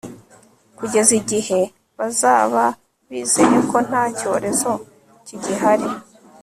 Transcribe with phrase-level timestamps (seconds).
[0.77, 1.59] kugeza igihe
[1.97, 2.63] bazaba
[3.09, 4.71] bizeye ko nta cyorezo
[5.25, 5.89] kigihari